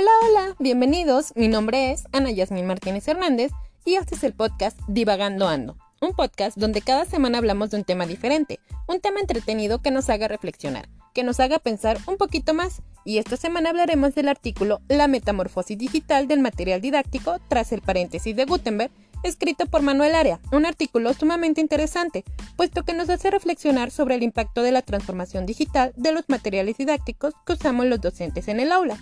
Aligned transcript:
Hola, 0.00 0.10
hola, 0.28 0.56
bienvenidos. 0.60 1.32
Mi 1.34 1.48
nombre 1.48 1.90
es 1.90 2.04
Ana 2.12 2.30
Yasmin 2.30 2.68
Martínez 2.68 3.08
Hernández 3.08 3.50
y 3.84 3.96
este 3.96 4.14
es 4.14 4.22
el 4.22 4.32
podcast 4.32 4.78
Divagando 4.86 5.48
Ando, 5.48 5.76
un 6.00 6.12
podcast 6.12 6.56
donde 6.56 6.82
cada 6.82 7.04
semana 7.04 7.38
hablamos 7.38 7.70
de 7.70 7.78
un 7.78 7.84
tema 7.84 8.06
diferente, 8.06 8.60
un 8.86 9.00
tema 9.00 9.18
entretenido 9.18 9.82
que 9.82 9.90
nos 9.90 10.08
haga 10.08 10.28
reflexionar, 10.28 10.88
que 11.14 11.24
nos 11.24 11.40
haga 11.40 11.58
pensar 11.58 11.98
un 12.06 12.16
poquito 12.16 12.54
más. 12.54 12.80
Y 13.04 13.18
esta 13.18 13.36
semana 13.36 13.70
hablaremos 13.70 14.14
del 14.14 14.28
artículo 14.28 14.82
La 14.86 15.08
metamorfosis 15.08 15.76
digital 15.76 16.28
del 16.28 16.38
material 16.38 16.80
didáctico 16.80 17.40
tras 17.48 17.72
el 17.72 17.82
paréntesis 17.82 18.36
de 18.36 18.44
Gutenberg 18.44 18.92
escrito 19.24 19.66
por 19.66 19.82
Manuel 19.82 20.14
Area, 20.14 20.38
un 20.52 20.64
artículo 20.64 21.12
sumamente 21.12 21.60
interesante, 21.60 22.22
puesto 22.56 22.84
que 22.84 22.94
nos 22.94 23.10
hace 23.10 23.32
reflexionar 23.32 23.90
sobre 23.90 24.14
el 24.14 24.22
impacto 24.22 24.62
de 24.62 24.70
la 24.70 24.82
transformación 24.82 25.44
digital 25.44 25.92
de 25.96 26.12
los 26.12 26.28
materiales 26.28 26.76
didácticos 26.76 27.34
que 27.44 27.54
usamos 27.54 27.86
los 27.86 28.00
docentes 28.00 28.46
en 28.46 28.60
el 28.60 28.70
aula. 28.70 28.96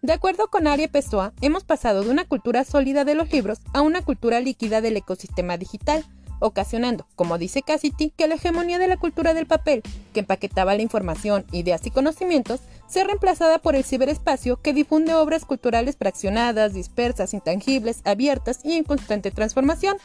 De 0.00 0.12
acuerdo 0.12 0.46
con 0.46 0.68
Aria 0.68 0.86
Pessoa, 0.86 1.32
hemos 1.40 1.64
pasado 1.64 2.04
de 2.04 2.10
una 2.10 2.24
cultura 2.24 2.62
sólida 2.62 3.04
de 3.04 3.16
los 3.16 3.32
libros 3.32 3.58
a 3.72 3.82
una 3.82 4.00
cultura 4.00 4.38
líquida 4.38 4.80
del 4.80 4.96
ecosistema 4.96 5.56
digital, 5.56 6.04
ocasionando, 6.38 7.08
como 7.16 7.36
dice 7.36 7.62
Cassidy, 7.62 8.10
que 8.10 8.28
la 8.28 8.36
hegemonía 8.36 8.78
de 8.78 8.86
la 8.86 8.96
cultura 8.96 9.34
del 9.34 9.48
papel, 9.48 9.82
que 10.14 10.20
empaquetaba 10.20 10.76
la 10.76 10.82
información, 10.82 11.46
ideas 11.50 11.84
y 11.84 11.90
conocimientos, 11.90 12.60
sea 12.86 13.02
reemplazada 13.02 13.58
por 13.58 13.74
el 13.74 13.82
ciberespacio 13.82 14.62
que 14.62 14.72
difunde 14.72 15.14
obras 15.14 15.44
culturales 15.44 15.96
fraccionadas, 15.96 16.74
dispersas, 16.74 17.34
intangibles, 17.34 18.02
abiertas 18.04 18.60
y 18.62 18.74
en 18.74 18.84
constante 18.84 19.32
transformación. 19.32 19.96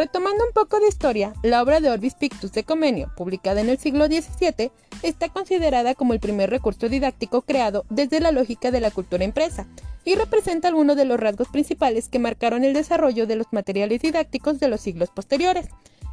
Retomando 0.00 0.46
un 0.46 0.52
poco 0.54 0.80
de 0.80 0.88
historia, 0.88 1.34
la 1.42 1.62
obra 1.62 1.78
de 1.78 1.90
Orbis 1.90 2.14
Pictus 2.14 2.52
de 2.52 2.64
Comenio, 2.64 3.12
publicada 3.18 3.60
en 3.60 3.68
el 3.68 3.76
siglo 3.76 4.06
XVII, 4.06 4.72
está 5.02 5.28
considerada 5.28 5.94
como 5.94 6.14
el 6.14 6.20
primer 6.20 6.48
recurso 6.48 6.88
didáctico 6.88 7.42
creado 7.42 7.84
desde 7.90 8.18
la 8.18 8.32
lógica 8.32 8.70
de 8.70 8.80
la 8.80 8.90
cultura 8.90 9.24
impresa, 9.24 9.66
y 10.06 10.14
representa 10.14 10.68
algunos 10.68 10.96
de 10.96 11.04
los 11.04 11.20
rasgos 11.20 11.48
principales 11.48 12.08
que 12.08 12.18
marcaron 12.18 12.64
el 12.64 12.72
desarrollo 12.72 13.26
de 13.26 13.36
los 13.36 13.48
materiales 13.50 14.00
didácticos 14.00 14.58
de 14.58 14.68
los 14.68 14.80
siglos 14.80 15.10
posteriores. 15.10 15.68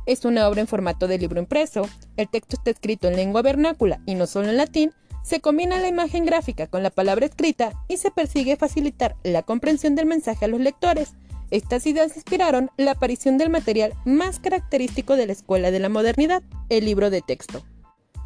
Es 0.06 0.26
una 0.26 0.50
obra 0.50 0.60
en 0.60 0.68
formato 0.68 1.08
de 1.08 1.20
libro 1.20 1.40
impreso, 1.40 1.88
el 2.18 2.28
texto 2.28 2.58
está 2.58 2.72
escrito 2.72 3.08
en 3.08 3.16
lengua 3.16 3.42
vernácula 3.42 4.02
y 4.06 4.16
no 4.16 4.28
solo 4.28 4.50
en 4.50 4.58
latín, 4.58 4.92
se 5.24 5.40
combina 5.40 5.80
la 5.80 5.88
imagen 5.88 6.26
gráfica 6.26 6.68
con 6.68 6.84
la 6.84 6.90
palabra 6.90 7.26
escrita 7.26 7.72
y 7.88 7.96
se 7.96 8.12
persigue 8.12 8.58
facilitar 8.58 9.16
la 9.24 9.44
comprensión 9.44 9.96
del 9.96 10.08
mensaje 10.08 10.44
a 10.44 10.50
los 10.50 10.60
lectores. 10.60 11.14
Estas 11.50 11.86
ideas 11.88 12.16
inspiraron 12.16 12.70
la 12.76 12.92
aparición 12.92 13.38
del 13.38 13.50
material 13.50 13.94
más 14.04 14.40
característico 14.40 15.16
de 15.16 15.28
la 15.28 15.34
escuela 15.34 15.72
de 15.72 15.80
la 15.80 15.88
modernidad, 15.88 16.44
el 16.70 16.84
libro 16.84 17.10
de 17.10 17.22
texto. 17.22 17.64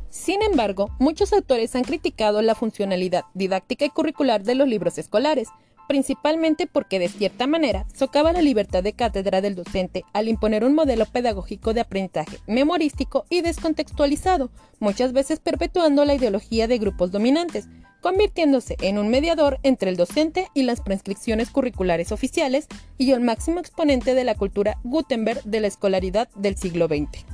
Sin 0.10 0.42
embargo, 0.42 0.90
muchos 1.00 1.32
autores 1.32 1.76
han 1.76 1.84
criticado 1.84 2.42
la 2.42 2.56
funcionalidad 2.56 3.24
didáctica 3.34 3.86
y 3.86 3.90
curricular 3.90 4.44
de 4.44 4.56
los 4.56 4.68
libros 4.68 4.98
escolares, 4.98 5.50
principalmente 5.88 6.68
porque 6.68 7.00
de 7.00 7.10
cierta 7.10 7.48
manera 7.48 7.86
socava 7.94 8.34
la 8.34 8.42
libertad 8.42 8.82
de 8.82 8.94
cátedra 8.94 9.40
del 9.40 9.56
docente 9.56 10.04
al 10.14 10.28
imponer 10.28 10.64
un 10.64 10.74
modelo 10.74 11.06
pedagógico 11.06 11.74
de 11.74 11.82
aprendizaje 11.82 12.40
memorístico 12.48 13.26
y 13.30 13.42
descontextualizado, 13.42 14.50
muchas 14.80 15.14
veces 15.14 15.40
perpetuando 15.40 16.06
la 16.06 16.16
ideología 16.16 16.68
de 16.68 16.78
grupos 16.78 17.12
dominantes, 17.12 17.68
convirtiéndose 18.02 18.76
en 18.82 18.98
un 18.98 19.10
mediador 19.10 19.60
entre 19.64 19.90
el 19.90 19.98
docente 19.98 20.50
y 20.54 20.64
las 20.64 20.82
prescripciones 20.82 21.50
curriculares 21.50 22.12
oficiales 22.12 22.68
y 22.98 23.12
el 23.12 23.22
máximo 23.22 23.60
exponente 23.60 24.16
de 24.16 24.24
la 24.24 24.36
cultura 24.36 24.78
Gutenberg 24.84 25.44
de 25.44 25.62
la 25.62 25.68
escolaridad 25.68 26.28
del 26.36 26.58
siglo 26.58 26.88
XX. 26.88 27.26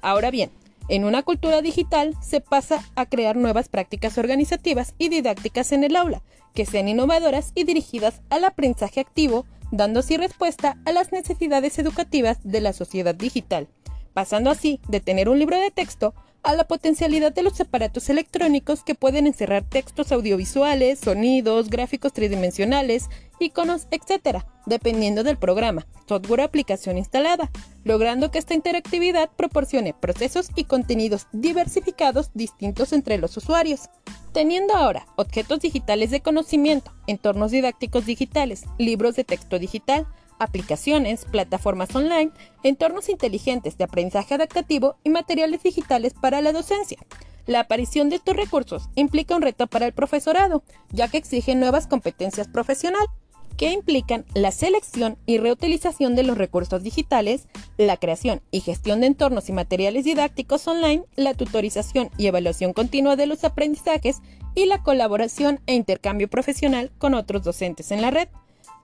Ahora 0.00 0.30
bien, 0.30 0.50
en 0.88 1.04
una 1.04 1.22
cultura 1.22 1.62
digital 1.62 2.14
se 2.20 2.40
pasa 2.40 2.84
a 2.94 3.06
crear 3.06 3.36
nuevas 3.36 3.68
prácticas 3.68 4.18
organizativas 4.18 4.94
y 4.98 5.08
didácticas 5.08 5.72
en 5.72 5.84
el 5.84 5.96
aula, 5.96 6.22
que 6.54 6.66
sean 6.66 6.88
innovadoras 6.88 7.52
y 7.54 7.64
dirigidas 7.64 8.20
al 8.28 8.44
aprendizaje 8.44 9.00
activo, 9.00 9.46
dando 9.70 10.00
así 10.00 10.16
respuesta 10.16 10.76
a 10.84 10.92
las 10.92 11.10
necesidades 11.10 11.78
educativas 11.78 12.38
de 12.44 12.60
la 12.60 12.72
sociedad 12.72 13.14
digital, 13.14 13.68
pasando 14.12 14.50
así 14.50 14.80
de 14.88 15.00
tener 15.00 15.28
un 15.28 15.38
libro 15.38 15.58
de 15.58 15.70
texto 15.70 16.14
a 16.44 16.54
la 16.54 16.64
potencialidad 16.64 17.32
de 17.32 17.42
los 17.42 17.60
aparatos 17.60 18.08
electrónicos 18.10 18.84
que 18.84 18.94
pueden 18.94 19.26
encerrar 19.26 19.64
textos 19.64 20.12
audiovisuales, 20.12 21.00
sonidos, 21.00 21.70
gráficos 21.70 22.12
tridimensionales, 22.12 23.08
iconos, 23.40 23.88
etc., 23.90 24.44
dependiendo 24.66 25.24
del 25.24 25.38
programa, 25.38 25.86
software 26.06 26.40
o 26.40 26.44
aplicación 26.44 26.98
instalada, 26.98 27.50
logrando 27.82 28.30
que 28.30 28.38
esta 28.38 28.54
interactividad 28.54 29.30
proporcione 29.34 29.94
procesos 29.94 30.48
y 30.54 30.64
contenidos 30.64 31.26
diversificados 31.32 32.30
distintos 32.34 32.92
entre 32.92 33.18
los 33.18 33.36
usuarios. 33.36 33.88
Teniendo 34.32 34.74
ahora 34.74 35.06
objetos 35.16 35.60
digitales 35.60 36.10
de 36.10 36.20
conocimiento, 36.20 36.92
entornos 37.06 37.52
didácticos 37.52 38.04
digitales, 38.04 38.64
libros 38.78 39.16
de 39.16 39.24
texto 39.24 39.58
digital, 39.58 40.06
aplicaciones, 40.38 41.24
plataformas 41.24 41.94
online, 41.94 42.30
entornos 42.62 43.08
inteligentes 43.08 43.78
de 43.78 43.84
aprendizaje 43.84 44.34
adaptativo 44.34 44.96
y 45.04 45.10
materiales 45.10 45.62
digitales 45.62 46.14
para 46.14 46.40
la 46.40 46.52
docencia. 46.52 46.98
La 47.46 47.60
aparición 47.60 48.08
de 48.08 48.16
estos 48.16 48.36
recursos 48.36 48.88
implica 48.94 49.36
un 49.36 49.42
reto 49.42 49.66
para 49.66 49.86
el 49.86 49.92
profesorado, 49.92 50.62
ya 50.90 51.08
que 51.08 51.18
exige 51.18 51.54
nuevas 51.54 51.86
competencias 51.86 52.48
profesionales 52.48 53.10
que 53.56 53.70
implican 53.70 54.24
la 54.34 54.50
selección 54.50 55.16
y 55.26 55.38
reutilización 55.38 56.16
de 56.16 56.24
los 56.24 56.36
recursos 56.36 56.82
digitales, 56.82 57.46
la 57.76 57.96
creación 57.96 58.42
y 58.50 58.60
gestión 58.60 59.00
de 59.00 59.06
entornos 59.06 59.48
y 59.48 59.52
materiales 59.52 60.04
didácticos 60.04 60.66
online, 60.66 61.04
la 61.16 61.34
tutorización 61.34 62.10
y 62.18 62.26
evaluación 62.26 62.72
continua 62.72 63.16
de 63.16 63.26
los 63.26 63.44
aprendizajes 63.44 64.20
y 64.54 64.66
la 64.66 64.82
colaboración 64.82 65.60
e 65.66 65.74
intercambio 65.74 66.28
profesional 66.28 66.90
con 66.98 67.14
otros 67.14 67.44
docentes 67.44 67.90
en 67.90 68.02
la 68.02 68.10
red. 68.10 68.28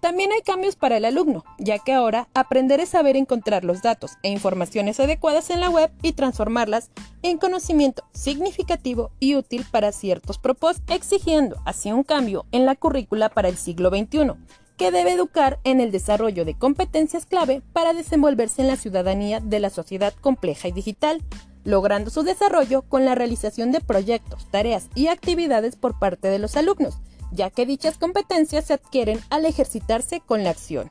También 0.00 0.32
hay 0.32 0.40
cambios 0.40 0.76
para 0.76 0.96
el 0.96 1.04
alumno, 1.04 1.44
ya 1.58 1.78
que 1.78 1.92
ahora 1.92 2.28
aprender 2.32 2.80
es 2.80 2.88
saber 2.88 3.16
encontrar 3.16 3.64
los 3.64 3.82
datos 3.82 4.12
e 4.22 4.30
informaciones 4.30 4.98
adecuadas 4.98 5.50
en 5.50 5.60
la 5.60 5.68
web 5.68 5.90
y 6.00 6.12
transformarlas 6.12 6.90
en 7.22 7.36
conocimiento 7.36 8.04
significativo 8.12 9.10
y 9.20 9.34
útil 9.34 9.66
para 9.70 9.92
ciertos 9.92 10.38
propósitos, 10.38 10.96
exigiendo 10.96 11.56
así 11.66 11.92
un 11.92 12.02
cambio 12.02 12.46
en 12.50 12.64
la 12.64 12.76
currícula 12.76 13.28
para 13.28 13.50
el 13.50 13.58
siglo 13.58 13.90
XXI, 13.90 14.32
que 14.78 14.90
debe 14.90 15.12
educar 15.12 15.60
en 15.64 15.80
el 15.80 15.92
desarrollo 15.92 16.46
de 16.46 16.56
competencias 16.56 17.26
clave 17.26 17.60
para 17.74 17.92
desenvolverse 17.92 18.62
en 18.62 18.68
la 18.68 18.76
ciudadanía 18.76 19.40
de 19.40 19.60
la 19.60 19.68
sociedad 19.68 20.14
compleja 20.14 20.68
y 20.68 20.72
digital, 20.72 21.22
logrando 21.62 22.08
su 22.08 22.22
desarrollo 22.22 22.80
con 22.80 23.04
la 23.04 23.14
realización 23.14 23.70
de 23.70 23.82
proyectos, 23.82 24.46
tareas 24.50 24.88
y 24.94 25.08
actividades 25.08 25.76
por 25.76 25.98
parte 25.98 26.28
de 26.28 26.38
los 26.38 26.56
alumnos 26.56 27.00
ya 27.32 27.50
que 27.50 27.66
dichas 27.66 27.98
competencias 27.98 28.66
se 28.66 28.74
adquieren 28.74 29.20
al 29.30 29.44
ejercitarse 29.44 30.20
con 30.20 30.44
la 30.44 30.50
acción. 30.50 30.90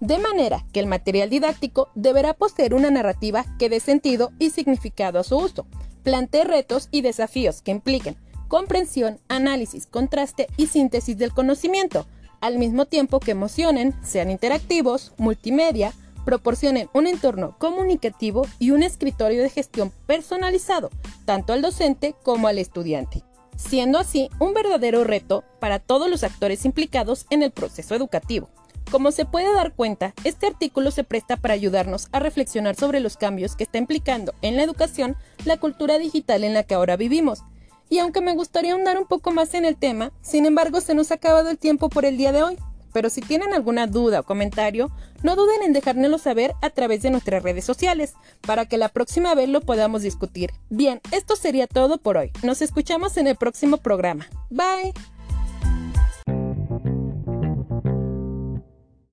De 0.00 0.18
manera 0.18 0.64
que 0.72 0.80
el 0.80 0.86
material 0.86 1.30
didáctico 1.30 1.88
deberá 1.94 2.34
poseer 2.34 2.74
una 2.74 2.90
narrativa 2.90 3.44
que 3.58 3.68
dé 3.68 3.78
sentido 3.78 4.32
y 4.38 4.50
significado 4.50 5.20
a 5.20 5.24
su 5.24 5.36
uso, 5.36 5.66
plantee 6.02 6.44
retos 6.44 6.88
y 6.90 7.02
desafíos 7.02 7.62
que 7.62 7.70
impliquen 7.70 8.16
comprensión, 8.48 9.18
análisis, 9.28 9.86
contraste 9.86 10.46
y 10.58 10.66
síntesis 10.66 11.16
del 11.16 11.32
conocimiento, 11.32 12.06
al 12.42 12.58
mismo 12.58 12.84
tiempo 12.84 13.18
que 13.18 13.30
emocionen, 13.30 13.94
sean 14.02 14.30
interactivos, 14.30 15.14
multimedia, 15.16 15.94
proporcionen 16.26 16.90
un 16.92 17.06
entorno 17.06 17.56
comunicativo 17.58 18.46
y 18.58 18.72
un 18.72 18.82
escritorio 18.82 19.40
de 19.40 19.48
gestión 19.48 19.90
personalizado, 20.06 20.90
tanto 21.24 21.52
al 21.54 21.62
docente 21.62 22.14
como 22.24 22.46
al 22.46 22.58
estudiante 22.58 23.24
siendo 23.62 23.98
así 23.98 24.28
un 24.38 24.54
verdadero 24.54 25.04
reto 25.04 25.44
para 25.60 25.78
todos 25.78 26.10
los 26.10 26.24
actores 26.24 26.64
implicados 26.64 27.26
en 27.30 27.42
el 27.42 27.50
proceso 27.50 27.94
educativo. 27.94 28.50
Como 28.90 29.10
se 29.10 29.24
puede 29.24 29.52
dar 29.54 29.72
cuenta, 29.72 30.12
este 30.24 30.46
artículo 30.46 30.90
se 30.90 31.04
presta 31.04 31.38
para 31.38 31.54
ayudarnos 31.54 32.08
a 32.12 32.18
reflexionar 32.18 32.76
sobre 32.76 33.00
los 33.00 33.16
cambios 33.16 33.56
que 33.56 33.64
está 33.64 33.78
implicando 33.78 34.34
en 34.42 34.56
la 34.56 34.64
educación 34.64 35.16
la 35.44 35.56
cultura 35.56 35.98
digital 35.98 36.44
en 36.44 36.52
la 36.52 36.64
que 36.64 36.74
ahora 36.74 36.96
vivimos. 36.96 37.42
Y 37.88 38.00
aunque 38.00 38.20
me 38.20 38.34
gustaría 38.34 38.72
ahondar 38.72 38.98
un 38.98 39.06
poco 39.06 39.30
más 39.30 39.54
en 39.54 39.64
el 39.64 39.76
tema, 39.76 40.12
sin 40.20 40.44
embargo 40.46 40.80
se 40.80 40.94
nos 40.94 41.10
ha 41.10 41.14
acabado 41.14 41.50
el 41.50 41.58
tiempo 41.58 41.88
por 41.88 42.04
el 42.04 42.16
día 42.16 42.32
de 42.32 42.42
hoy. 42.42 42.58
Pero 42.92 43.10
si 43.10 43.20
tienen 43.20 43.54
alguna 43.54 43.86
duda 43.86 44.20
o 44.20 44.24
comentario, 44.24 44.90
no 45.22 45.36
duden 45.36 45.62
en 45.62 45.72
dejárnoslo 45.72 46.18
saber 46.18 46.52
a 46.62 46.70
través 46.70 47.02
de 47.02 47.10
nuestras 47.10 47.42
redes 47.42 47.64
sociales, 47.64 48.14
para 48.40 48.66
que 48.66 48.78
la 48.78 48.88
próxima 48.88 49.34
vez 49.34 49.48
lo 49.48 49.60
podamos 49.60 50.02
discutir. 50.02 50.50
Bien, 50.70 51.00
esto 51.10 51.36
sería 51.36 51.66
todo 51.66 51.98
por 51.98 52.16
hoy. 52.16 52.30
Nos 52.42 52.62
escuchamos 52.62 53.16
en 53.16 53.26
el 53.26 53.36
próximo 53.36 53.78
programa. 53.78 54.26
Bye. 54.50 54.92